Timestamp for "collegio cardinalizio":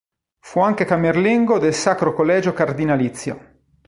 2.15-3.51